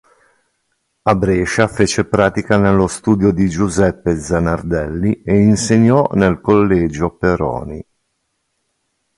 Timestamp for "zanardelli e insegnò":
4.17-6.09